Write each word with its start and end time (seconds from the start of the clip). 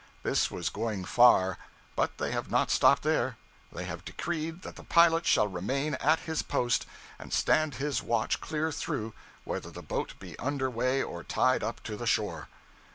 This 0.23 0.49
was 0.49 0.69
going 0.71 1.05
far, 1.05 1.59
but 1.95 2.17
they 2.17 2.31
have 2.31 2.49
not 2.49 2.71
stopped 2.71 3.03
there. 3.03 3.37
They 3.71 3.83
have 3.85 4.03
decreed 4.03 4.63
that 4.63 4.75
the 4.75 4.83
pilot 4.83 5.27
shall 5.27 5.47
remain 5.47 5.93
at 6.01 6.21
his 6.21 6.41
post, 6.41 6.87
and 7.19 7.31
stand 7.31 7.75
his 7.75 8.01
watch 8.01 8.41
clear 8.41 8.71
through, 8.71 9.13
whether 9.43 9.69
the 9.69 9.83
boat 9.83 10.15
be 10.17 10.35
under 10.39 10.71
way 10.71 11.03
or 11.03 11.23
tied 11.23 11.61
up 11.61 11.83
to 11.83 11.95
the 11.95 12.07
shore. 12.07 12.47